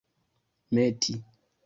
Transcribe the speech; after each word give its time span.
meti 0.73 1.15